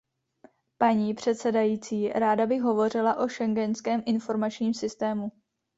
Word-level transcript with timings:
Paní 0.77 1.13
předsedající, 1.13 2.09
ráda 2.09 2.45
bych 2.45 2.61
hovořila 2.61 3.15
o 3.15 3.29
schengenském 3.29 4.03
informačním 4.05 4.73
systému. 4.73 5.31